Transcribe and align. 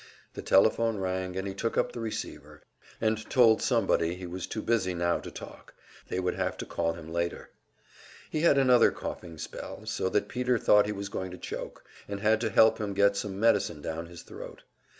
The 0.33 0.41
telephone 0.41 0.97
rang, 0.97 1.37
and 1.37 1.47
he 1.47 1.53
took 1.53 1.77
up 1.77 1.91
the 1.91 1.99
receiver, 1.99 2.63
and 2.99 3.23
told 3.29 3.61
somebody 3.61 4.15
he 4.15 4.25
was 4.25 4.47
too 4.47 4.63
busy 4.63 4.95
now 4.95 5.19
to 5.19 5.29
talk; 5.29 5.75
they 6.07 6.19
would 6.19 6.33
have 6.33 6.57
to 6.57 6.65
call 6.65 6.93
him 6.93 7.13
later. 7.13 7.51
He 8.31 8.41
had 8.41 8.57
another 8.57 8.89
coughing 8.89 9.37
spell, 9.37 9.85
so 9.85 10.09
that 10.09 10.27
Peter 10.27 10.57
thought 10.57 10.87
he 10.87 10.91
was 10.91 11.09
going 11.09 11.29
to 11.29 11.37
choke, 11.37 11.83
and 12.07 12.19
had 12.19 12.41
to 12.41 12.49
help 12.49 12.79
him 12.79 12.95
get 12.95 13.15
some 13.15 13.39
medicine 13.39 13.79
down 13.83 14.07
his 14.07 14.23
throat. 14.23 14.63